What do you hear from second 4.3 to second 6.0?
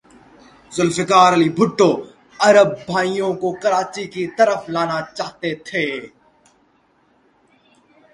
طرف لانا چاہتے تھے۔